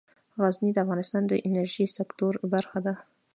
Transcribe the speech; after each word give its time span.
غزني 0.41 0.71
د 0.73 0.77
افغانستان 0.85 1.23
د 1.27 1.33
انرژۍ 1.47 1.85
سکتور 1.97 2.33
برخه 2.53 2.79
ده. 2.85 2.93